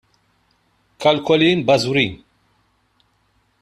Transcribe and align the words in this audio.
Kalkoli 1.01 1.49
mbażwrin! 1.57 2.13